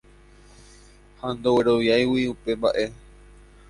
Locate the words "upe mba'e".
2.33-2.85